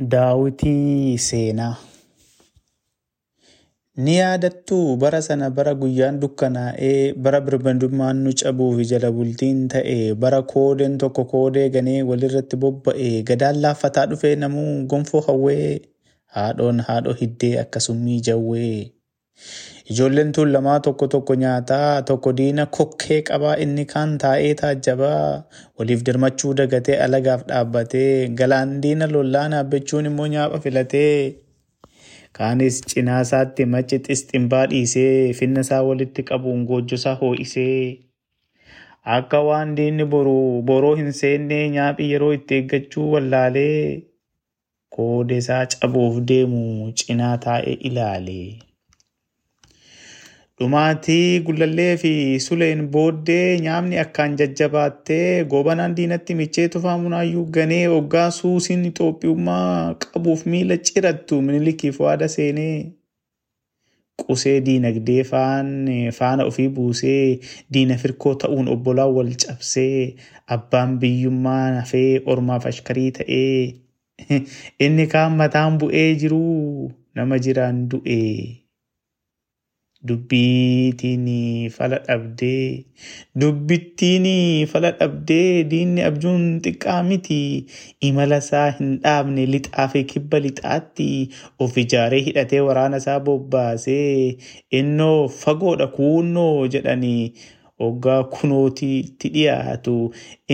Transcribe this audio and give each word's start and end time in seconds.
Daawitii 0.00 1.18
Seenaa 1.18 1.76
Ni 3.96 4.16
yaadattuu 4.16 4.96
bara 4.96 5.22
sana 5.22 5.48
bara 5.50 5.72
guyyaan 5.74 6.20
dukkanaa'ee, 6.20 7.14
bara 7.14 7.40
birmadummaan 7.40 8.16
nu 8.24 8.32
cabuufi 8.36 8.84
jala 8.90 9.08
bultiin 9.12 9.62
ta'e, 9.72 10.14
bara 10.14 10.42
koodeen 10.42 10.98
tokko 10.98 11.24
koodee 11.24 11.70
ganee 11.70 12.02
walirratti 12.02 12.56
bobba'e, 12.56 13.22
gadaan 13.22 13.60
laaffataa 13.62 14.06
dhufee 14.10 14.34
namuu 14.36 14.84
gonfoo 14.86 15.20
hawwee, 15.30 15.80
haadhoon 16.36 16.80
haadhoo 16.90 17.14
hiddee 17.22 17.54
akka 17.64 17.80
summii 17.80 18.20
jawwee. 18.20 18.92
Ijoolleen 19.92 20.30
tun 20.36 20.48
lamaa 20.52 20.80
tokko 20.84 21.06
tokko 21.14 21.34
nyaataa, 21.40 22.02
tokko 22.10 22.32
diina 22.38 22.64
kokkee 22.76 23.18
qabaa 23.28 23.52
inni 23.64 23.84
kaan 23.92 24.14
taa'ee 24.22 24.54
taajjabaa, 24.60 25.44
waliif 25.78 26.02
dirmachuu 26.08 26.54
dagatee 26.60 26.96
alagaaf 27.04 27.44
dhaabbatee, 27.50 28.28
galaan 28.40 28.72
diina 28.86 29.08
lollaa 29.12 29.44
naabbachuun 29.54 30.08
immoo 30.10 30.26
nyaapha 30.34 30.60
filatee. 30.66 31.36
Kaanis 32.38 32.80
cinaa 32.94 33.20
isaatti 33.28 33.66
maci 33.76 34.00
xisximbaa 34.08 34.64
dhiisee, 34.74 35.32
finna 35.42 35.64
isaa 35.68 35.82
walitti 35.90 36.26
qabuun 36.32 36.66
goojjosaa 36.72 37.14
hoo'isee. 37.22 37.78
Akka 39.16 39.40
waan 39.50 39.76
diinni 39.78 40.04
boru 40.16 40.36
boroo 40.70 40.94
hin 41.00 41.12
seenne 41.22 41.60
nyaaphi 41.78 42.10
yeroo 42.12 42.32
itti 42.40 42.54
eeggachuu 42.60 43.08
wallaalee, 43.12 44.02
koodee 44.96 45.38
isaa 45.46 45.64
cabuuf 45.80 46.18
deemu 46.32 46.92
cinaa 47.02 47.36
taa'ee 47.48 47.76
ilaale. 47.90 48.40
Dhumaatii 50.60 51.40
gullallee 51.46 51.96
fi 52.02 52.10
suleen 52.42 52.78
booddee 52.92 53.58
nyaapni 53.64 53.98
akkaan 54.02 54.36
jajjabaattee 54.40 55.44
goobanaan 55.50 55.96
diinatti 55.98 56.36
michee 56.38 56.64
tufaa 56.76 56.94
munaayyuu 57.02 57.42
ganee 57.56 57.82
hoggaa 57.94 58.30
suusiin 58.38 58.86
Itoophiyummaa 58.90 59.74
qabuuf 60.06 60.46
miila 60.54 60.78
cirattu 60.90 61.42
minilikiif 61.48 62.00
waada 62.06 62.30
seenee. 62.36 62.78
Qusee 64.24 64.56
diinagdee 64.70 65.20
faana 65.32 66.48
ofii 66.50 66.68
buusee 66.80 67.20
diina 67.74 68.02
firkoo 68.04 68.34
ta'uun 68.44 68.74
obbolaan 68.76 69.14
wal 69.20 69.32
cabsee 69.46 70.00
abbaan 70.56 70.98
biyyummaa 71.04 71.64
hafee 71.80 72.10
ormaaf 72.34 72.70
ashkarii 72.72 73.10
ta'ee 73.18 73.64
inni 74.88 75.12
kaan 75.16 75.42
mataan 75.42 75.82
bu'ee 75.84 76.12
jiru 76.24 76.44
nama 77.14 77.44
jiraan 77.48 77.90
du'e. 77.90 78.22
Dubbiitiin 80.08 81.26
fala 81.76 81.98
dhabdee 82.06 82.84
dubbittiin 83.40 84.26
fala 84.72 84.90
dhabdee 85.00 85.64
diinni 85.70 86.02
abjuun 86.08 86.44
xiqqaa 86.66 87.00
miti 87.08 87.38
imala 88.08 88.38
isaa 88.44 88.66
hin 88.78 88.92
dhaabne 89.06 89.46
lixaa 89.54 89.86
fi 89.94 90.04
kibba 90.12 90.40
lixaatti. 90.46 91.08
Of 91.58 91.76
ijaaree 91.84 92.22
hidhatee 92.28 92.60
waraana 92.68 92.96
isaa 93.04 93.18
bobbaasee. 93.28 94.36
Innoo 94.80 95.28
fagoodha 95.42 95.86
kuunnoo 95.98 96.66
jedhanii 96.76 97.32
hoggaa 97.84 98.22
kunootiitti 98.36 99.28
dhiyaatu. 99.36 99.96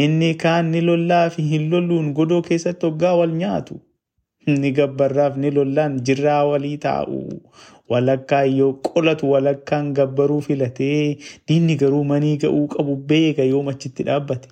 Inni 0.05 0.35
kaan 0.45 0.71
ni 0.75 0.81
lollaa 0.91 1.25
fi 1.37 1.43
hin 1.55 1.71
lolluun 1.75 2.13
godoo 2.21 2.43
keessatti 2.51 2.87
hoggaa 2.87 3.17
wal 3.23 3.35
nyaatu. 3.43 3.81
Ni 4.47 4.71
gabbarraaf 4.77 5.37
ni 5.43 5.51
lollaan 5.55 6.01
jirraa 6.07 6.41
walii 6.49 6.77
taa'u. 6.85 7.19
Walakkaa 7.93 8.43
yoo 8.59 8.73
qolatu 8.89 9.31
walakkaan 9.35 9.93
gabbaruu 10.01 10.41
filatee 10.49 11.17
diinni 11.49 11.77
garuu 11.85 12.05
manii 12.15 12.37
ga'uu 12.47 12.67
qabu 12.77 12.97
beeka 13.13 13.45
yoom 13.53 13.69
achitti 13.75 14.07
dhaabbate. 14.11 14.49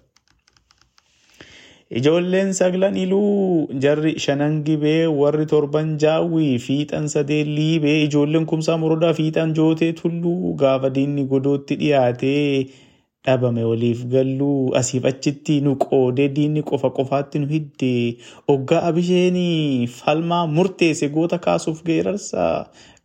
Ijoolleen 1.99 2.53
saglan 2.55 2.95
iluu 3.05 3.67
jarri 3.85 4.13
shanan 4.25 4.61
gibee 4.67 5.07
warri 5.21 5.47
torban 5.53 5.89
jaawwii 6.03 6.59
fiixan 6.67 7.09
sadeen 7.15 7.49
liibee 7.57 7.97
ijoolleen 8.05 8.47
kumsaa 8.53 8.77
morodaa 8.83 9.11
fiixan 9.21 9.55
jootee 9.59 9.89
tulluu 10.01 10.53
gaafa 10.61 10.91
diinni 10.99 11.25
godootti 11.33 11.77
dhiyaatee 11.81 12.45
dhabame 13.27 13.65
waliif 13.71 14.05
galluu 14.13 14.71
asiif 14.83 15.05
achitti 15.11 15.57
nu 15.67 15.75
qoodee 15.87 16.29
diinni 16.37 16.63
qofa 16.71 16.91
qofaatti 17.01 17.43
nu 17.43 17.51
hidde 17.57 17.91
hoggaa 18.53 18.83
abisheenii 18.93 19.87
falmaa 19.97 20.47
murteesse 20.59 21.09
goota 21.19 21.39
kaasuuf 21.49 21.83
geerarsaa 21.91 22.55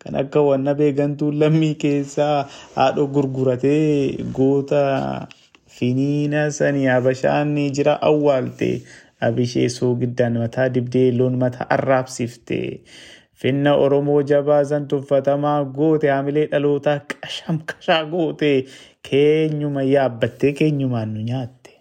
kan 0.06 0.16
akka 0.22 0.42
wanna 0.48 0.74
beegantuu 0.82 1.32
lammii 1.42 1.74
keessaa 1.84 2.36
haadho 2.76 3.08
gurguratee 3.16 4.22
goota 4.38 4.84
finiina 5.78 6.44
sanii 6.58 6.88
abashaan 6.98 7.56
jira 7.80 7.98
awwaalte 8.10 8.70
abishee 9.28 9.68
soogiddaan 9.78 10.38
mataa 10.44 10.70
dibdee 10.70 11.10
loon 11.18 11.38
mataa 11.44 11.68
arraabsifte. 11.78 12.60
Finna 13.42 13.74
Oromoo 13.86 14.22
jabaa 14.32 14.62
san 14.66 14.88
tuffatamaa 14.92 15.58
goote 15.78 16.10
haamilee 16.10 16.46
dhalootaa 16.52 17.00
qasham 17.14 17.58
kashaa 17.72 18.04
goote 18.14 18.52
keenyuma 19.10 19.84
yaabbattee 19.84 20.52
keenyumaan 20.60 21.14
nu 21.14 21.22
nyaatte. 21.32 21.72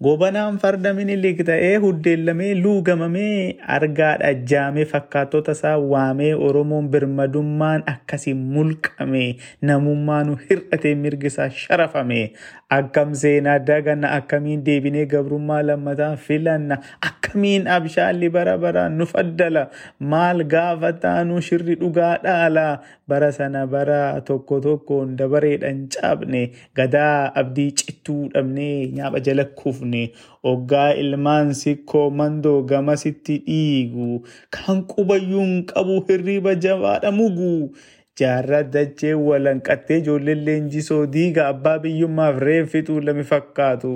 Gobanaan 0.00 0.56
farda 0.56 0.94
minilik 0.96 1.40
ta'ee 1.44 1.76
huddeellamee 1.82 2.54
luugamamee 2.62 3.56
argaa 3.76 4.12
dhajjaamee 4.22 4.84
fakkaattota 4.92 5.52
isaa 5.56 5.74
waamee 5.92 6.30
Oromoon 6.46 6.86
birmadummaan 6.94 7.84
akkasiin 7.92 8.40
mulqame 8.54 9.24
namummaa 9.70 10.22
nu 10.28 10.38
hir'atee 10.46 10.94
mirgi 11.02 11.28
isaa 11.32 11.50
sharafame 11.64 12.20
akkam 12.70 13.14
seenaa 13.20 13.58
daganna 13.58 14.10
akkamiin 14.18 14.62
deebinee 14.66 15.06
gabrummaa 15.12 15.62
lammataa 15.68 16.16
filanna 16.16 16.78
akkamiin 17.08 17.66
abshaalli 17.76 18.28
bara 18.30 18.54
baraan 18.64 18.94
nu 18.98 19.06
faddala. 19.12 19.64
Maal 19.98 20.44
gaafa 20.52 20.92
taanu 21.04 21.40
shirri 21.48 21.74
dhugaa 21.82 22.16
dhaala. 22.24 22.66
Bara 23.08 23.32
sana 23.32 23.66
bara 23.66 24.20
tokko 24.22 24.60
tokkoon 24.66 25.16
dabareedhaan 25.18 25.80
caabne 25.94 26.42
gadaa 26.78 27.32
abdii 27.42 27.70
cittuu 27.82 28.28
dhabnee 28.34 28.86
nyaapha 28.96 29.20
jala 29.28 29.44
kuufne 29.60 30.02
hoggaa 30.46 30.90
ilmaan 31.04 31.50
sikkoo 31.62 32.10
mandoo 32.10 32.62
gamasitti 32.62 33.38
dhiigu 33.46 34.22
kan 34.54 34.84
qubayyuun 34.92 35.64
qabu 35.72 36.04
hirriba 36.08 36.54
jabaadha 36.54 37.10
mugu. 37.12 37.74
Jaarraa 38.18 38.62
dachee 38.74 39.12
walanqattee 39.26 39.98
ijoolleen 40.02 40.40
leenjisoo 40.46 41.02
diiga 41.12 41.44
abbaa 41.52 41.78
biyyummaaf 41.84 42.40
reeffituu 42.46 43.00
lame 43.08 43.22
fakkaatu. 43.28 43.92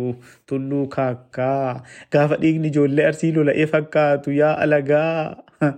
Tulluu 0.46 0.86
kaakkaa. 0.94 1.82
Gaafa 2.12 2.38
dhiigni 2.44 2.70
ijoollee 2.72 3.06
arsii 3.08 3.32
lola'ee 3.38 3.66
fakkaatu 3.72 4.36
yaa 4.36 4.54
alagaa. 4.66 5.18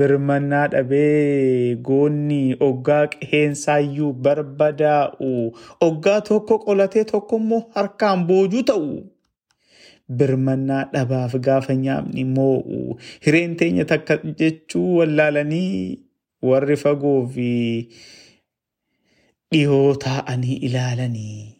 Birmannaa 0.00 0.66
dhabee 0.74 1.76
goonni 1.90 2.40
oggaa 2.68 3.06
qeensaayyuu 3.14 4.12
barbadaa'u. 4.26 5.30
Oggaa 5.88 6.20
tokko 6.32 6.58
qolatee 6.66 7.04
tokko 7.14 7.40
immoo 7.44 7.62
harkaan 7.78 8.26
boojuu 8.26 8.62
ta'u. 8.72 8.92
Birmannaa 10.20 10.84
dhabaaf 10.92 11.34
gaafa 11.48 11.74
nyaapni 11.86 12.24
moo'u. 12.36 13.00
Hireen 13.26 13.56
teenya 13.56 13.84
takka 13.94 14.20
jechuu 14.44 14.86
wallaalanii 14.98 16.09
warri 16.48 16.76
fagoo 16.82 17.20
fi 17.36 17.48
dhihoo 19.52 19.94
taa'anii 20.04 20.56
ilaalanii. 20.68 21.56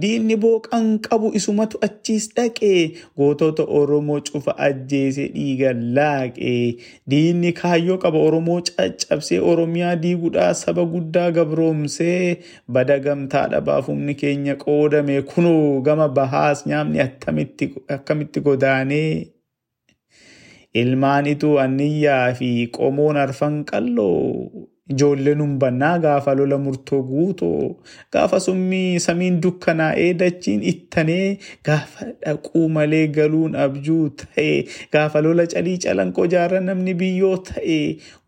Diinni 0.00 0.36
booqan 0.42 0.84
qabu 1.04 1.30
isumatu 1.38 1.78
achiis 1.86 2.26
dhaqee 2.36 2.92
gootota 3.20 3.64
Oromoo 3.78 4.18
cufa 4.26 4.52
ajjeese 4.66 5.24
dhiiga 5.36 5.72
laaqee 5.96 6.76
diinni 7.14 7.52
kaayyoo 7.60 7.96
qaba 8.04 8.18
Oromoo 8.26 8.60
caccabsee 8.68 9.40
Oromiyaa 9.52 9.96
diiguudhaa 10.04 10.52
saba 10.60 10.84
guddaa 10.92 11.30
gabroomsee 11.38 12.36
bada 12.76 12.98
gamtaa 13.08 13.46
dhabaaf 13.56 13.86
humni 13.92 14.14
keenya 14.22 14.54
qoodame 14.62 15.18
kunoo 15.34 15.80
gama 15.90 16.08
bahaas 16.20 16.66
nyaamni 16.66 17.00
akkamitti 17.08 18.40
godaanee. 18.46 19.10
Ilmaanitu 20.74 21.58
anniyyaa 21.58 22.32
fi 22.38 22.48
qomoon 22.76 23.16
arfan 23.16 23.54
qalloo 23.70 24.50
ijoolleen 24.94 25.40
humbannaa 25.42 25.96
gaafa 26.04 26.34
lola 26.38 26.58
murtoo 26.58 27.00
guutoo 27.08 27.76
gaafa 28.12 28.38
summii 28.44 29.00
samiin 29.04 29.40
dukkanaa'ee 29.42 30.12
dachiin 30.20 30.62
ittanee 30.72 31.38
gaafa 31.68 32.06
dhaquu 32.26 32.62
malee 32.76 33.02
galuun 33.16 33.56
abjuu 33.64 34.04
ta'e 34.22 34.46
gaafa 34.92 35.22
lola 35.26 35.46
calii 35.54 35.76
calanqoo 35.86 36.26
jaarra 36.36 36.60
namni 36.68 36.94
biyyoo 37.02 37.36
ta'e 37.50 37.80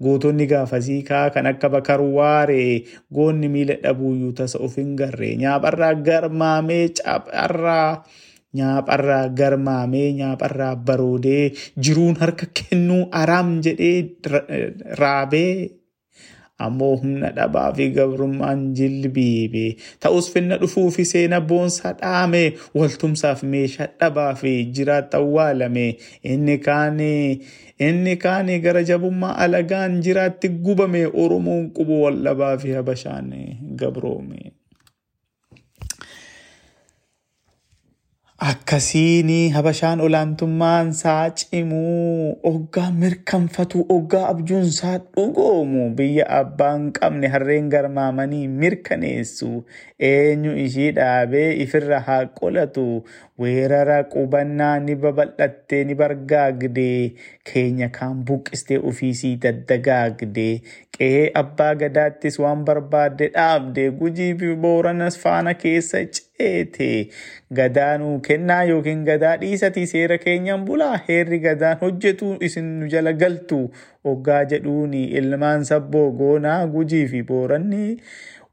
gootonni 0.08 0.46
gaafasii 0.54 1.02
kaa 1.12 1.24
kan 1.36 1.46
akka 1.52 1.68
bakar 1.76 2.00
waaree 2.18 2.82
goonni 3.20 3.48
miila 3.54 3.78
dhabuuyyuu 3.86 4.32
tasa 4.42 4.58
of 4.68 4.76
hin 4.82 4.96
garree 5.02 5.34
nyaapharraa 5.44 5.94
garmaamee 6.10 6.82
caapharraa. 7.02 8.02
Nyaapharraa 8.58 9.28
garmaamee 9.40 10.08
nyaapharraa 10.22 10.74
baroodee 10.88 11.52
jiruun 11.84 12.16
harka 12.24 12.46
kennuu 12.60 13.04
araam 13.20 13.54
jedhee 13.66 13.98
raabee 15.00 15.70
ammoo 16.66 16.90
humna 17.02 17.30
dhabaa 17.36 17.70
fi 17.76 17.86
gabrummaan 17.96 18.60
jilbiibe. 18.78 19.64
Ta'us 20.00 20.28
finna 20.34 20.58
dhufuu 20.60 20.90
fi 20.96 21.04
seena 21.12 21.40
boonsaa 21.40 21.92
dhaame 22.02 22.42
waltumsaaf 22.80 23.42
meeshaa 23.54 23.88
dhabaa 24.00 24.34
fi 24.42 24.52
jiraata 24.76 25.18
awwaalame 25.22 25.86
inni 26.34 26.58
kaanii 26.68 27.40
inni 27.88 28.16
kaanii 28.26 28.58
gara 28.68 28.82
jabummaa 28.92 29.34
alagaan 29.46 30.00
jiraatti 30.06 30.48
gubame 30.68 31.02
oromoon 31.24 31.70
qubu 31.78 32.02
wal 32.04 32.22
dhabaa 32.28 32.56
fi 32.64 32.70
habashaan 32.78 33.32
gabroome. 33.82 34.51
Akkasiin 38.42 39.52
habashaan 39.54 40.00
olaantummaan 40.02 40.88
isaa 40.90 41.30
cimuu 41.30 42.38
oggaa 42.50 42.88
mirkanfatu 43.02 43.84
oggaa 43.96 44.22
abjuun 44.32 44.64
isaa 44.70 44.96
dhugoomu 44.98 45.84
biyya 46.00 46.26
abbaan 46.40 46.88
qabne 46.96 47.28
harreen 47.34 47.68
garmaamanii 47.74 48.48
mirkaneessu 48.62 49.50
eenyu 50.08 50.56
ishii 50.64 50.90
dhaabee 50.96 51.46
ifirra 51.66 52.00
haa 52.08 52.24
qolatu 52.40 52.86
weerara 53.44 54.00
qubannaa 54.16 54.74
ni 54.88 54.94
babal'attee 55.04 55.84
ni 55.84 55.94
bargaagde 56.02 56.88
keenya 57.52 57.88
kaan 58.00 58.24
buqqistee 58.32 58.78
ofiisii 58.90 59.32
daddagaagde 59.46 60.48
qe'ee 60.98 61.22
abbaa 61.44 61.70
gadaattis 61.84 62.38
waan 62.46 62.66
barbaadde 62.72 63.30
dhaabde 63.38 63.86
gujii 64.02 64.32
fi 64.42 64.52
booranas 64.66 65.18
faana 65.24 65.54
keessa 65.64 66.04
ceete 66.42 66.90
gadaanuu 67.60 68.14
kennaa 68.28 68.60
yookiin 68.72 69.04
gadaa 69.10 69.36
dhiisatii 69.44 69.86
seera 69.94 70.18
keenyan 70.26 70.64
bulaa 70.68 70.92
heerri 71.08 71.38
gadaan 71.46 71.78
hojjetu 71.86 72.30
isin 72.50 72.70
nu 72.82 72.88
jala 72.96 73.12
galtu 73.24 73.58
oggaa 74.14 74.44
jedhuuni 74.52 75.02
ilmaan 75.22 75.64
sabboo 75.72 76.06
goonaa 76.22 76.60
gujii 76.76 77.06
fi 77.14 77.22
booranni 77.32 77.82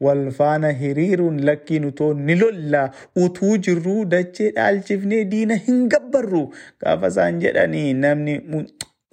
wal 0.07 0.21
faana 0.35 0.69
hiriiruun 0.81 1.39
lakkiin 1.47 1.85
utoo 1.87 2.11
ni 2.27 2.35
lolla 2.41 2.83
utuu 3.23 3.57
jirruu 3.67 4.05
dachee 4.13 4.51
dhaalchifnee 4.59 5.23
diina 5.31 5.55
hin 5.65 5.81
gabbarru. 5.93 6.43
Gaafa 6.83 7.07
isaan 7.13 7.39
jedhanii 7.45 7.89
namni 8.03 8.37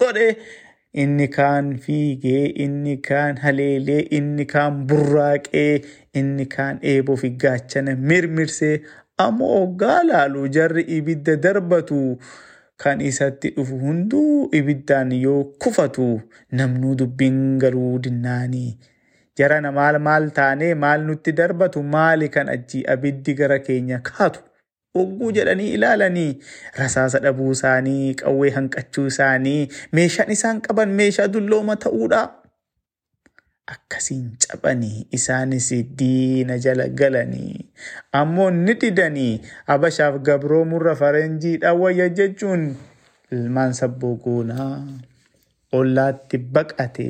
godhe 0.03 0.29
inni 0.93 1.27
kaan 1.37 1.77
fiigee 1.85 2.45
inni 2.65 2.97
kaan 3.07 3.37
haleelee 3.43 3.99
inni 4.19 4.45
kaan 4.53 4.81
burraaqee 4.87 5.81
inni 6.21 6.45
kaan 6.55 6.79
eeboo 6.93 7.15
fi 7.23 7.29
gaachana 7.43 7.95
mirmirsee 8.11 8.73
ammoo 9.25 9.53
oggaa 9.63 9.99
laalu 10.09 10.47
jarri 10.57 10.83
ibidda 10.97 11.35
darbatu 11.47 12.01
kan 12.83 13.01
isatti 13.11 13.49
dhufu 13.55 13.77
hunduu 13.85 14.49
ibiddaan 14.61 15.11
yoo 15.21 15.43
kufatu 15.65 16.09
namnuu 16.51 16.95
dubbiin 16.99 17.39
galuu 17.63 17.99
dinnaanii. 18.03 18.77
jarana 19.37 19.71
maal 19.71 19.99
maal 20.09 20.29
taanee 20.37 20.73
maal 20.83 21.01
nutti 21.07 21.31
darbatu 21.39 21.83
maali 21.95 22.29
kan 22.35 22.49
achi 22.53 22.79
abiddi 22.93 23.33
gara 23.39 23.59
keenya 23.65 23.99
kaatu 24.09 24.39
hogguu 24.95 25.31
jedhanii 25.37 25.73
ilaalanii 25.77 26.39
rasaasa 26.79 27.19
dhabuu 27.25 27.51
isaanii 27.57 28.13
qawwee 28.21 28.49
hanqachuu 28.57 29.07
isaanii 29.13 29.67
meeshaan 29.99 30.31
isaan 30.35 30.61
qaban 30.67 30.89
meeshaa 30.99 31.27
dullooma 31.33 31.75
ta'uudha. 31.85 32.21
Akkasiin 33.67 34.27
cabanii 34.43 35.07
isaanis 35.17 35.69
diina 35.99 36.55
jala 36.65 36.87
galanii 36.99 37.65
ammoo 38.19 38.49
ni 38.51 38.73
didanii 38.83 39.41
habashaaf 39.67 40.21
gabroomurra 40.29 40.95
faranjii 41.01 41.57
dhawwayya 41.63 42.07
jechuun 42.19 42.63
ilmaan 43.31 43.73
sabboo 43.81 44.15
goonaa 44.23 44.71
ollaatti 45.79 46.37
baqate. 46.37 47.09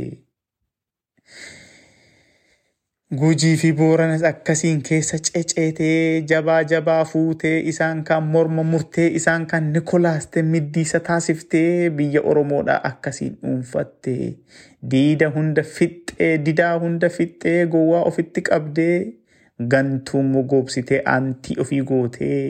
Gujii 3.15 3.55
fi 3.55 3.69
booranas 3.71 4.23
akkasiin 4.27 4.81
keessa 4.87 5.17
ceceetee 5.27 6.21
jabaa 6.29 6.61
jabaa 6.71 7.05
fuutee 7.11 7.59
isaan 7.71 8.01
kan 8.03 8.23
morma 8.33 8.63
murtee 8.71 9.05
isaan 9.19 9.45
kan 9.47 9.69
nikolaaste 9.73 10.41
middiisa 10.43 10.99
taasiftee 10.99 11.89
biyya 11.89 12.21
oromoodha 12.31 12.75
akkasiin 12.89 13.37
dhuunfatte 13.43 14.15
diida 14.91 15.29
hunda 15.37 15.63
fixxee 15.77 16.33
didaa 16.49 16.73
hunda 16.83 17.09
fixxee 17.19 17.65
gowwaa 17.77 18.03
ofitti 18.11 18.41
qabdee 18.49 18.99
gantuu 19.75 20.23
mogoobsitee 20.33 21.01
aantii 21.15 21.57
ofii 21.65 21.81
gootee 21.93 22.43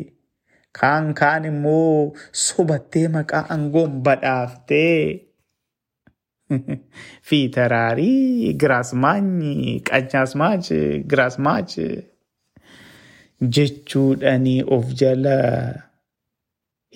kaan 0.82 1.14
kaan 1.22 1.46
immoo 1.52 2.14
sobattee 2.48 3.08
maqaa 3.20 3.46
aangoon 3.50 4.02
badhaaftee. 4.10 5.27
في 7.28 7.48
تراري 7.48 8.54
giraasmaanyi 8.62 9.82
qanyaasmaachi 9.90 10.80
giraasmaachi 11.12 11.88
jechuudhanii 13.56 14.62
of 14.78 14.86
jala 15.02 15.38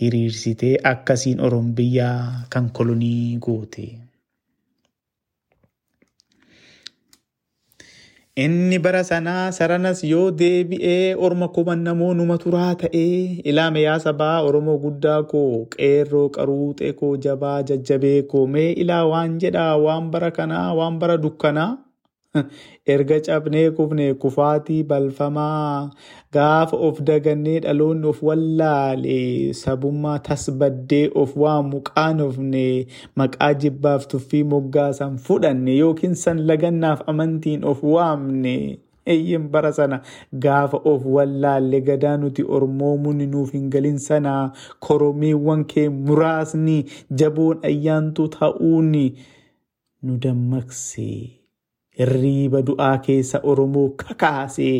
hiriirsitee 0.01 0.75
akkasiin 0.93 1.43
oron 1.47 1.73
biyyaa 1.75 2.45
kan 2.49 2.69
kolonii 2.77 3.37
goote. 3.45 3.85
Inni 8.41 8.77
bara 8.79 9.03
sanaa 9.03 9.51
saranas 9.57 9.99
yoo 10.11 10.31
deebi'ee 10.41 11.15
orma 11.27 11.47
kumannamoo 11.55 12.13
numa 12.19 12.37
turaa 12.43 12.69
ta'ee 12.83 13.41
ilaame 13.51 13.81
yaa 13.85 13.97
sabaa 14.05 14.37
Oromoo 14.47 14.77
guddaa 14.85 15.17
koo 15.33 15.65
qeerroo 15.75 16.27
qaruuxee 16.37 16.91
koo 17.01 17.11
jabaa 17.25 17.57
jajjabee 17.71 18.21
koo 18.33 18.45
mee 18.53 18.69
ilaa 18.85 19.03
waan 19.13 19.35
jedhaa 19.43 19.73
waan 19.85 20.07
bara 20.15 20.31
kanaa 20.37 20.67
waan 20.79 20.99
bara 21.03 21.17
dukkanaa 21.25 21.69
erga 22.93 23.19
cabnee 23.19 23.71
kufne 23.77 24.13
kufaatii 24.13 24.83
balfamaa 24.83 25.89
gaafa 26.33 26.77
of 26.87 27.01
dagannee 27.07 27.59
dhaloonni 27.65 28.07
of 28.11 28.21
wallaale 28.27 29.53
sabummaa 29.61 30.19
tasbaddee 30.27 31.09
of 31.23 31.33
waamu 31.43 31.81
qaanofne 31.89 32.63
maqaa 33.21 33.53
jibbaaf 33.63 34.07
tuffii 34.13 34.43
moggaasan 34.53 35.17
fudhanne 35.25 35.75
yookiin 35.77 36.15
san 36.23 36.39
lagannaaf 36.51 37.03
amantiin 37.13 37.67
of 37.73 37.83
waamne. 37.95 38.55
Eeyyin 39.05 39.49
bara 39.51 39.73
sana 39.73 40.01
gaafa 40.45 40.77
of 40.93 41.05
wallaalle 41.15 41.81
gadaa 41.81 42.17
nuti 42.23 42.43
ormoomuun 42.57 43.25
nuuf 43.33 43.51
hin 43.57 43.67
galin 43.75 43.99
sana 44.07 44.37
koromeewwan 44.87 45.65
kee 45.75 45.89
muraasni 45.89 46.77
jaboon 47.23 47.59
ayyaantuu 47.71 48.27
ta'uun 48.39 48.91
nu 50.03 50.17
dammaqse. 50.23 51.40
Hirriiba 51.99 52.61
du'aa 52.67 52.97
keessa 53.05 53.39
Oromoo 53.51 53.89
kakaasee 54.03 54.75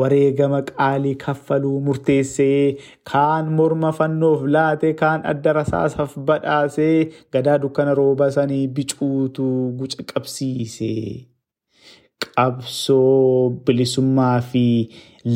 wareegama 0.00 0.58
qaalii 0.70 1.14
kaffaluu 1.24 1.78
murteessee 1.86 2.76
kaan 3.12 3.48
morma 3.60 3.92
fannoof 4.00 4.42
laate 4.56 4.90
kaan 5.02 5.24
adda 5.32 5.52
rasaasaaf 5.58 6.18
badhaasee 6.30 6.96
gadaa 7.36 7.56
dukkana 7.64 7.94
rooba 8.00 8.30
sanii 8.36 8.66
bicuutu 8.78 9.48
guca 9.80 10.04
qabsiise. 10.12 10.92
Qabsoo 12.36 13.50
bilisummaa 13.66 14.40
fi 14.52 14.64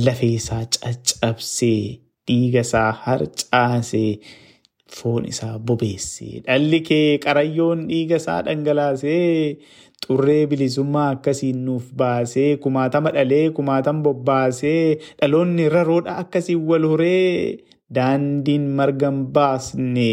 lafeesaa 0.07 0.65
caccabsee 0.77 1.81
dhiiga 2.29 2.61
isaa 2.67 2.91
harcaasee 3.05 4.11
foon 4.97 5.25
isaa 5.33 5.59
bobeesse. 5.59 6.29
Dhalli 6.47 6.81
kee 6.89 7.19
qarayyoon 7.25 7.87
dhiiga 7.89 8.17
isaa 8.23 8.43
dhangalaasee. 8.47 9.57
Xurree 10.07 10.47
bilisummaa 10.51 11.07
akkasiin 11.17 11.61
nuuf 11.67 11.87
baasee 12.01 12.51
kumaatama 12.65 13.11
dhalee 13.17 13.45
kumaatama 13.59 14.03
bobbaasee 14.09 14.99
dhaloonni 15.21 15.69
raroodha 15.77 16.17
akkasiin 16.25 16.67
wal 16.73 16.85
horee 16.91 17.59
daandiin 17.95 18.67
margan 18.81 19.25
baasne 19.39 20.11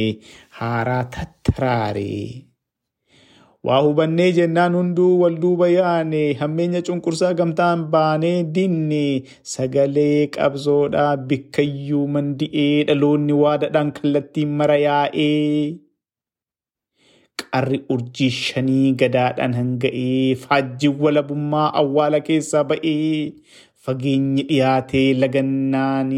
haaraa 0.60 1.04
tattaraare. 1.16 2.14
Waa 3.68 3.82
hubannee 3.86 4.32
jennaan 4.38 4.74
hunduu 4.78 5.12
wal 5.22 5.36
duuba 5.42 5.68
yaane 5.70 6.22
hammeenya 6.40 6.82
cunqursaa 6.88 7.34
gamtaan 7.40 7.84
baanee 7.94 8.38
dinne 8.56 9.04
sagalee 9.54 10.28
qabsoodhaa 10.38 11.12
bikkayyuu 11.30 12.08
mandi'ee 12.16 12.84
dhaloonni 12.88 13.34
waadadhaan 13.44 13.92
kallattiin 14.00 14.50
mara 14.62 14.78
yaa'ee. 14.88 15.78
Qarri 17.42 17.80
urjii 17.96 18.30
shanii 18.38 18.94
gadaadhaan 19.02 19.54
hanga'ee 19.60 20.36
faajjiin 20.46 20.96
walabummaa 21.06 21.68
awwaala 21.84 22.20
keessaa 22.30 22.64
ba'ee. 22.72 23.34
Fageenyi 23.86 24.44
dhiyaatee 24.50 25.08
lagannaan 25.22 26.12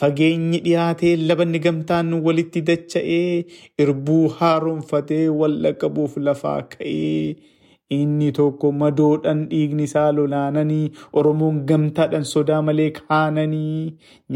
fageenyi 0.00 0.60
dhiyaatee 0.66 1.14
labanni 1.30 1.58
gamtaan 1.68 2.12
walitti 2.26 2.60
dacha'ee. 2.68 3.44
Irbuu 3.86 4.28
haaromfatee 4.40 5.24
wal 5.40 5.58
qabuuf 5.84 6.16
lafaa 6.28 6.60
ka'ee 6.76 7.34
inni 7.96 8.28
tokko 8.38 8.70
madoodhaan 8.82 9.40
dhiigni 9.52 9.86
isaa 9.88 10.10
lolaananii 10.18 10.84
oromoon 11.22 11.58
gamtaadhaan 11.70 12.24
sodaa 12.32 12.60
malee 12.68 12.88
kaananii 12.98 13.80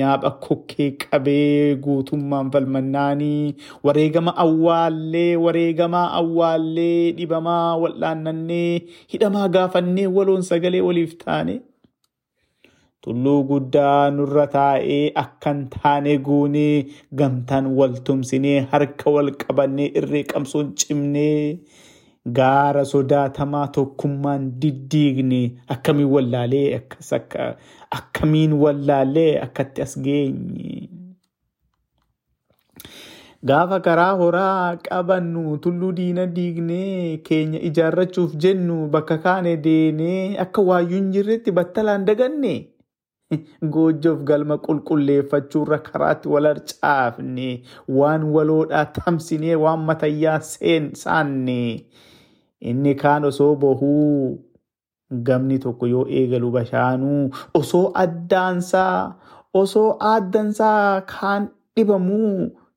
nyaapha 0.00 0.30
kokkee 0.46 0.88
qabee 1.04 1.76
guutummaan 1.86 2.50
falmannaanii 2.56 3.54
wareegama 3.88 4.36
awwaallee 4.46 5.30
wareegamaa 5.44 6.08
awwaallee 6.22 7.12
dhibamaa 7.20 7.76
wal'aannannee 7.84 8.72
hidhamaa 9.14 9.48
gaafannee 9.58 10.06
waloon 10.18 10.42
sagalee 10.50 10.80
waliif 10.90 11.16
taane. 11.24 11.56
Tulluu 13.06 13.40
guddaa 13.48 14.10
nurra 14.14 14.44
taa'ee 14.54 15.02
akkan 15.22 15.58
taane 15.74 16.14
goonee 16.28 16.86
gamtaan 17.18 17.66
wal 17.78 17.92
tumsinee 18.06 18.56
harka 18.72 19.10
wal 19.16 19.30
qabannee 19.42 19.86
irree 20.00 20.22
qabsoon 20.32 20.72
cimnee 20.80 21.60
gaara 22.34 22.84
sodaatamaa 22.84 23.66
tokkummaan 23.78 24.46
diddiigne 24.62 25.40
akkamiin 25.74 26.12
wallaalee 26.14 26.66
akkas 26.76 27.12
akka 27.18 27.48
akkamiin 27.98 28.52
wallaalee 28.62 29.32
akkatti 29.46 29.82
as 29.82 29.98
geenye. 30.06 30.88
Gaafa 33.48 33.78
karaa 33.80 34.12
horaa 34.18 34.76
qabannu 34.86 35.58
tulluu 35.64 35.92
diina 35.98 36.22
diignee 36.38 37.18
keenya 37.28 37.60
ijaarrachuuf 37.68 38.32
jennu 38.44 38.78
bakka 38.94 39.18
kaane 39.26 39.52
deenee 39.66 40.38
akka 40.44 40.64
waayyuu 40.70 40.96
hin 40.96 41.12
jirretti 41.16 41.54
battalaan 41.58 42.06
daganne. 42.08 42.54
Goojjoof 43.76 44.24
galma 44.30 44.56
qulqulleeffachuurra 44.66 45.78
karaatti 45.86 46.32
wal 46.34 46.48
harcaafne 46.50 47.46
waan 48.00 48.26
waloodhaa 48.36 48.84
tamsinee 48.98 49.56
waan 49.66 49.86
matayyaa 49.92 50.40
saanne 51.04 51.56
inni 52.72 52.94
kaan 53.02 53.28
osoo 53.30 53.52
bohuu 53.62 54.10
gamni 55.28 55.58
tokko 55.64 55.86
yoo 55.94 56.04
eegalu 56.20 56.50
bashaanuu 56.56 57.22
osoo 57.60 57.86
addaansaa 58.04 58.98
osoo 59.62 59.88
aaddansaa 60.12 61.00
kaan 61.14 61.48
dhibamuu 61.76 62.32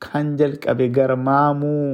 kan 0.05 0.31
jalqabe 0.41 0.88
garmaamuu 0.98 1.91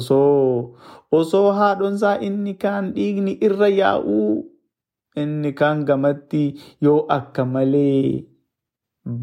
osoo 0.00 0.76
osoo 1.20 1.46
haadhonsaa 1.58 2.16
inni 2.28 2.54
kaan 2.64 2.92
dhiigni 2.96 3.36
irra 3.48 3.68
yaa'uu 3.80 4.30
inni 5.24 5.52
kaan 5.60 5.84
gamatti 5.90 6.42
yoo 6.86 6.98
akka 7.16 7.44
malee 7.54 8.24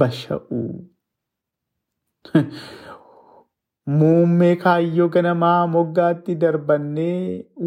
basha'u. 0.01 0.62
Muummee 4.00 4.55
kaayyoo 4.63 5.05
ganamaa 5.13 5.67
moggaatti 5.75 6.33
darbannee 6.41 7.15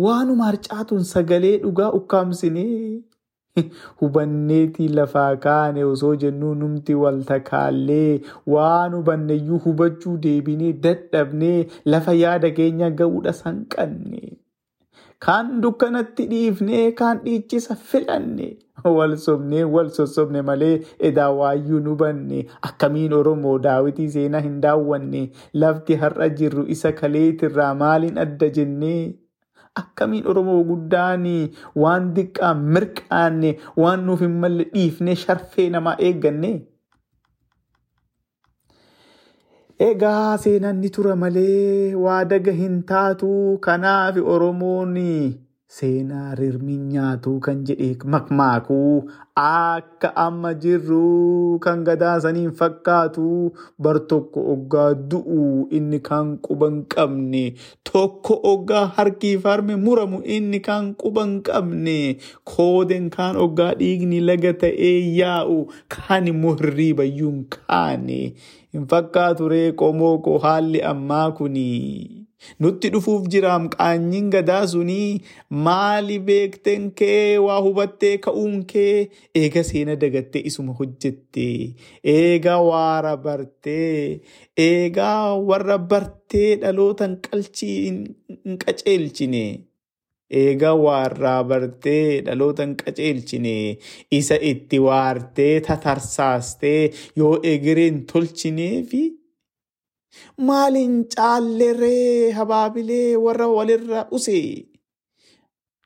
waanuma 0.04 0.46
harcaatuun 0.50 1.02
sagalee 1.08 1.50
dhugaa 1.64 1.88
ukkaamsinee 1.98 2.76
hubanneetii 4.02 4.86
lafaa 4.98 5.26
kaane 5.46 5.84
osoo 5.88 6.12
jennuu 6.24 6.52
numti 6.62 6.96
wal 7.00 7.20
takaallee 7.32 8.12
waan 8.54 8.96
hubanneyyuu 8.98 9.60
hubachuu 9.66 10.16
deebinee 10.28 10.72
dadhabnee 10.86 11.58
lafa 11.96 12.16
yaada 12.22 12.54
keenya 12.60 12.94
ga'uudha 13.02 13.36
sanqanne. 13.42 14.24
Kaan 15.24 15.60
dukkanatti 15.64 16.26
dhiifnee 16.30 16.92
kaan 17.00 17.20
dhiichisa 17.24 17.74
filanne. 17.90 18.48
Wal 18.84 19.14
sobnee 19.16 19.64
wal 19.74 19.88
sossobne 19.96 20.42
malee 20.48 20.74
edaa 21.10 21.30
waayyuu 21.38 21.80
nu 21.84 21.94
banne. 22.02 22.40
Akkamiin 22.68 23.12
Oromoo 23.18 23.54
daawitii 23.66 24.08
seenaa 24.16 24.40
hin 24.46 24.58
daawwanne? 24.64 25.22
Lafti 25.62 25.96
har'a 26.02 26.28
jirru 26.40 26.64
isa 26.76 26.92
kaleetirraa 27.00 27.70
maaliin 27.84 28.18
adda 28.26 28.50
jennee? 28.58 29.14
Akkamiin 29.82 30.26
Oromoo 30.34 30.60
guddaan 30.72 31.24
waan 31.84 32.12
diqqaan 32.18 32.60
mirqaanne 32.76 33.56
waan 33.84 34.04
nuuf 34.10 34.20
hin 34.26 34.36
malle 34.44 34.68
dhiifnee 34.74 35.14
sharfee 35.24 35.70
namaa 35.78 35.96
eegganne. 36.10 36.52
Egaa 39.78 40.36
seenaan 40.38 40.76
ni 40.80 40.88
tura 40.96 41.14
malee 41.22 41.94
waa 41.98 42.24
daga 42.32 42.52
hin 42.58 42.74
taatu 42.90 43.30
kanaaf 43.66 44.16
Oromoon 44.34 44.92
seenaa 45.76 46.34
rirmi 46.38 46.76
nyaatu 46.92 47.30
kan 47.44 47.62
jedhee 47.68 47.94
makmaakuu 48.14 48.96
akka 49.42 50.10
amma 50.24 50.52
jirru 50.64 51.58
kan 51.64 51.82
gadaasaniin 51.88 52.52
fakkaatu. 52.60 53.24
Bar 53.82 53.98
tokko 54.12 54.40
oggaa 54.54 54.90
du'u 54.94 55.66
inni 55.78 55.98
kan 56.08 56.34
quban 56.46 56.76
qabne. 56.94 57.44
Tokko 57.92 58.38
oggaa 58.52 58.84
harkii 58.96 59.36
farme 59.46 59.76
muramu 59.86 60.20
inni 60.36 60.60
kan 60.68 60.94
quban 61.02 61.32
qabne. 61.48 61.98
Kooden 62.44 63.10
kaan 63.16 63.36
oggaa 63.46 63.72
dhiigni 63.80 64.20
laga 64.28 64.52
ta'ee 64.64 64.94
yaa'u 65.20 65.58
kaan 65.96 66.28
immoo 66.34 66.54
hirriibayyuun 66.60 67.40
kaane. 67.56 68.20
Hin 68.72 68.86
fakkaatu 68.94 69.48
ree 69.54 69.72
qomoo 69.82 70.18
koo 70.28 70.38
haalli 70.46 70.82
ammaa 70.92 71.30
kunii. 71.40 72.23
Nutti 72.64 72.90
dhufuuf 72.94 73.26
jiraam 73.34 73.68
qaanyiin 73.74 74.30
gadaa 74.34 74.62
sunii 74.74 75.20
maali 75.66 76.18
beekteen 76.28 76.90
kee? 77.00 77.38
Waa 77.46 77.60
hubattee 77.66 78.14
ka'uun 78.26 78.64
kee? 78.72 79.10
Eega 79.42 79.62
seena 79.70 79.96
dagattee 80.06 80.42
isuma 80.52 80.72
hojjette 80.80 81.46
eega 82.16 82.56
waara 82.70 83.16
bartee. 83.26 84.20
Eegaa 84.68 85.34
warra 85.50 85.78
bartee 85.92 86.50
dhalootan 86.62 87.16
qalchii 87.28 87.76
hin 87.86 88.58
qaceelchine. 88.64 89.44
Eega 90.40 90.70
waarraa 90.84 91.40
bartee 91.50 92.22
dhaloota 92.26 92.64
hin 92.64 92.76
qaceelchine 92.80 93.52
isa 94.18 94.38
itti 94.50 94.78
waartee 94.86 95.60
tatarsaastee 95.66 96.80
yoo 97.20 97.34
egereen 97.52 98.00
tolchineefi. 98.12 99.02
Maaliin 100.38 101.04
caalleree 101.14 102.32
habaabilee 102.32 103.16
warra 103.16 103.46
walirra 103.48 104.06
usee? 104.10 104.66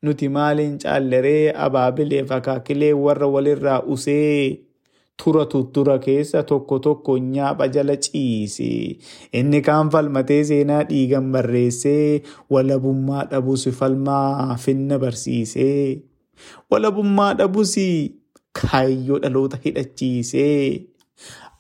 Nuti 0.02 0.28
maaliin 0.28 0.78
caalleree 0.78 1.52
habaabilee 1.52 2.25
fakaakilee 2.25 2.92
warra 2.94 3.26
walirraa 3.35 3.82
usee? 3.82 4.64
Tura 5.25 5.47
tuttura 5.47 5.99
keessa 5.99 6.42
tokko 6.42 6.78
tokko 6.78 7.16
nyaapha 7.18 7.66
jala 7.75 7.97
ciise. 7.97 8.99
Inni 9.32 9.61
kaan 9.62 9.90
falmatee 9.90 10.44
seenaa 10.50 10.82
dhiigan 10.90 11.32
barreessee 11.32 12.23
walabummaa 12.50 13.25
dhabus 13.30 13.68
falmaa 13.80 14.56
finna 14.56 14.99
barsiisee. 14.99 16.02
Walabummaa 16.70 17.35
dhabus 17.35 17.75
kaayyoo 18.61 19.18
dhaloota 19.23 19.58
hidhachiisee. 19.64 20.87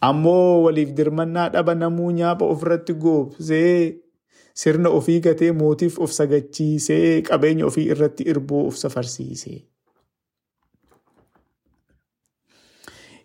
Ammoo 0.06 0.62
waliif 0.64 0.90
dirmannaa 0.98 1.48
dhaba 1.54 1.74
namuu 1.74 2.10
nyaapha 2.18 2.46
ofirratti 2.54 2.94
goobsee 3.04 3.98
sirna 4.62 4.88
ofii 4.98 5.20
gatee 5.24 5.50
mootiif 5.62 5.98
of 6.06 6.12
sagachiisee 6.18 7.22
qabeenya 7.30 7.66
ofii 7.70 7.86
irratti 7.94 8.28
irboo 8.34 8.66
of 8.68 8.76
safarsiise. 8.82 9.56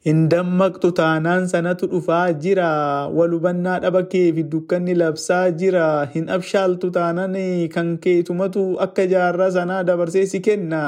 Hin 0.03 0.17
dammaqxu 0.31 0.89
taanaan 0.99 1.45
sanatu 1.51 1.87
dhufaa 1.91 2.33
jira. 2.45 3.07
Wal 3.17 3.31
hubannaa 3.35 3.75
dhaba 3.83 4.01
kee 4.13 4.33
fi 4.35 4.43
dukkanni 4.53 4.95
labsaa 5.01 5.45
jira. 5.61 5.85
Hin 6.15 6.25
abshaaltu 6.35 6.89
taanaan 6.97 7.37
kan 7.75 7.91
keetumatu 8.03 8.63
akka 8.85 9.05
jaarraa 9.13 9.47
sanaa 9.57 9.83
dabarsee 9.89 10.25
si 10.31 10.41
kenna. 10.47 10.81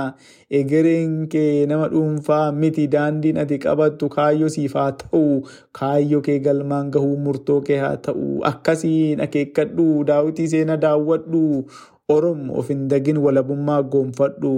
Egereen 0.60 1.14
kee 1.32 1.64
nama 1.72 1.88
dhuunfaa 1.94 2.52
miti 2.52 2.88
daandiin 2.98 3.40
ati 3.44 3.58
qabattu 3.68 4.10
kaayyoo 4.18 4.50
siif 4.58 4.76
haa 4.80 4.92
ta'u. 5.04 5.24
Kaayyoo 5.80 6.20
kee 6.28 6.40
galmaan 6.50 6.90
gahuu 6.92 7.16
murtoo 7.28 7.62
kee 7.70 7.78
haa 7.86 7.96
ta'u. 8.10 8.42
Akkasiin 8.52 9.24
akeekkadhu 9.28 10.04
daawwitii 10.12 10.48
seena 10.56 10.76
daawwadhu. 10.88 11.46
Oromoo 12.16 12.60
of 12.60 12.68
hin 12.70 12.84
dagin 12.92 13.18
walabummaa 13.28 13.80
goonfadhu. 13.96 14.52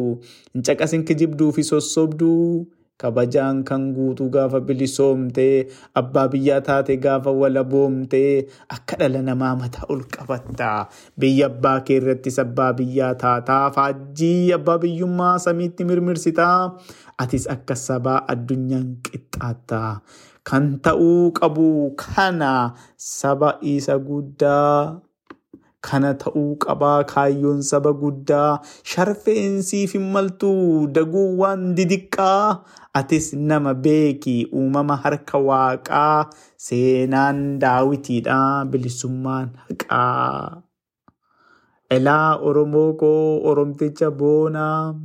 Hin 0.54 0.66
caqasin 0.72 1.06
kijibduu 1.12 1.52
fi 1.60 1.64
sossobduu. 1.70 2.66
Kabajaan 3.02 3.62
kan 3.70 3.84
guutu 3.96 4.26
gaafa 4.36 4.60
bilisoomtee 4.68 5.68
abbaa 6.02 6.28
biyyaa 6.34 6.62
taate 6.68 6.98
gaafa 7.06 7.32
walaboomtee 7.42 8.48
akka 8.76 8.98
dhala 9.02 9.22
namaa 9.30 9.54
mataa 9.62 9.86
ol 9.94 10.02
qabatta 10.16 10.72
biyya 11.20 11.46
abbaa 11.52 11.80
kee 11.90 11.98
irrattis 12.02 12.40
abbaa 12.46 12.72
biyyaa 12.80 13.14
taataa 13.26 13.66
faajjii 13.78 14.54
abbaa 14.60 14.78
biyyummaa 14.86 15.36
samiitti 15.46 15.86
mirmirsitaa. 15.92 16.60
Atis 17.24 17.46
akka 17.50 17.76
sabaa 17.88 18.20
addunyaan 18.34 18.90
qixxaatta 19.06 19.82
kan 20.50 20.66
ta'uu 20.86 21.32
qabu 21.40 21.70
kana 22.02 22.52
saba 22.96 23.50
isa 23.74 23.98
guddaa. 24.10 25.02
Kana 25.86 26.10
ta'uu 26.22 26.56
qabaa 26.64 27.04
kaayyoon 27.10 27.60
saba 27.66 27.92
guddaa 28.02 28.60
sharfeensiif 28.92 29.92
hin 29.98 30.08
maltu 30.16 30.50
daguu 30.98 31.26
waan 31.42 31.66
didiqqaa 31.78 32.64
atis 33.02 33.28
nama 33.52 33.74
beeki 33.88 34.34
uumama 34.62 34.98
harka 35.04 35.38
waaqaa 35.50 36.30
seenaan 36.68 37.44
daawitiidha 37.64 38.40
bilisummaan 38.74 39.54
haqaa. 39.68 40.64
Elaa 41.98 42.36
Oromoo 42.50 42.90
koo 43.04 43.40
Oromticha 43.52 44.10
boonaa. 44.22 44.96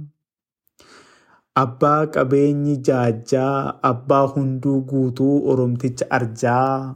Abbaa 1.62 2.06
qabeenyi 2.16 2.78
jaajjaa, 2.88 3.78
abbaa 3.92 4.24
hunduu 4.34 4.80
guutuu 4.90 5.36
Oromticha 5.52 6.08
arjaa. 6.18 6.94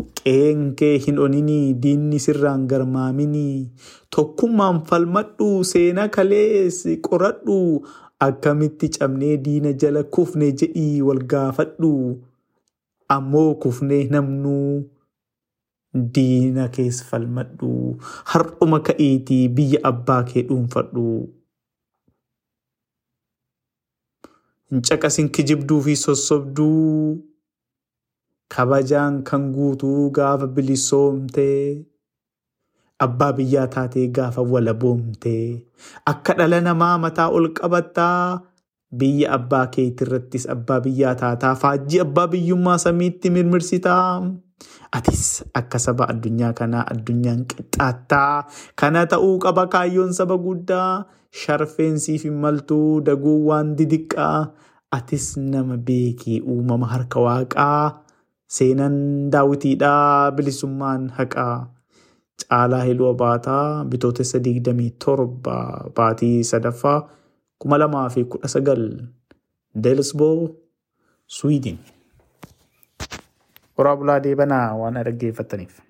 Qe'een 0.00 0.64
kee 0.78 0.98
hin 1.06 1.18
oninii, 1.26 1.74
diinni 1.82 2.18
sirraan 2.20 2.66
garmaaminii. 2.72 3.70
Tokkummaan 4.16 4.82
falmadhu, 4.90 5.48
seenaa 5.64 6.08
kalees 6.16 6.82
qoradhu. 7.08 7.56
Akkamitti 8.26 8.88
cabnee 8.96 9.36
diina 9.46 9.72
jala 9.84 10.02
kufne 10.16 10.50
jedhii 10.62 11.00
wal 11.08 11.22
gaafadhu. 11.32 11.92
Ammoo 13.16 13.54
kufnee 13.64 14.02
namnuu 14.10 14.84
diina 16.18 16.68
kees 16.76 17.00
falmadhu. 17.10 17.72
Har'uma 18.32 18.80
ka'iitii 18.88 19.48
biyya 19.58 19.80
abbaa 19.92 20.22
kee 20.32 20.42
dhuunfadhu. 20.48 21.06
Hin 24.70 24.82
caqasin 24.90 25.28
kijibduu 25.38 25.80
fi 25.88 25.96
sossobduu. 25.96 27.16
Kabajaan 28.48 29.26
kan 29.26 29.50
guutuu 29.52 30.10
gaafa 30.14 30.46
bilisoomtee. 30.46 31.82
Abbaa 33.02 33.32
biyyaa 33.36 33.66
taatee 33.66 34.06
gaafa 34.08 34.40
walaboomtee. 34.42 35.66
Akka 36.06 36.34
dhala 36.38 36.60
namaa 36.62 36.96
mataa 36.98 37.28
ol 37.34 37.50
qabattaa. 37.52 38.40
Biyya 38.96 39.32
abbaa 39.34 39.66
keetirrattis 39.74 40.46
abbaa 40.48 40.80
biyyaa 40.80 41.14
taataa. 41.18 41.54
Faajjii 41.58 42.00
abbaa 42.06 42.26
biyyummaa 42.32 42.78
samiitti 42.78 43.30
mirmirsitaa. 43.34 44.22
Atis 44.96 45.42
akka 45.54 45.78
saba 45.82 46.06
addunyaa 46.08 46.52
kanaa 46.54 46.86
addunyaan 46.94 47.44
qixxaattaa. 47.50 48.46
Kana 48.78 49.04
ta'uu 49.10 49.36
qaba 49.42 49.66
kaayyoon 49.74 50.14
saba 50.14 50.38
guddaa. 50.38 51.04
Sharfeen 51.34 51.98
siif 52.00 52.24
hin 52.24 52.38
maltuu 52.40 53.02
daguun 53.04 53.42
waan 53.50 53.74
didiqqaa. 53.76 54.54
Atis 54.96 55.34
nama 55.36 55.76
beekii 55.76 56.40
uumama 56.46 56.86
harka 56.94 57.20
waaqaa. 57.20 58.05
Seenaan 58.46 59.30
daawwitiidhaa 59.32 60.30
bilisummaan 60.32 61.08
haqaa. 61.18 61.72
Caalaa 62.48 62.82
Hiluu 62.86 63.08
Abaataa 63.10 63.84
bitootessa 63.90 64.38
digdamii 64.44 64.90
torba 65.04 65.56
baatii 65.96 66.44
sadaffaa 66.44 66.98
kuma 67.58 67.78
lamaa 67.78 68.08
fi 68.14 68.24
kudha 68.24 68.48
sagal 68.48 68.82
Deelsboo 69.82 70.50
Swiidin. 71.26 71.78
Horaa 73.78 73.96
bulaa 73.96 74.20
deebanaa 74.26 74.76
waan 74.80 75.00
dhaggeeffattaniif. 75.08 75.80